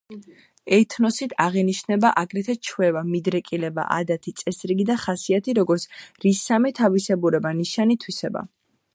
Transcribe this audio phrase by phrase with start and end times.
[0.75, 5.85] ეთნოსით აღინიშნება აგრეთვე ჩვევა, მიდრეკილება, ადათი, წესრიგი და ხასიათი, როგორც
[6.27, 8.43] რისამე თავისებურება, ნიშანი, თვისება.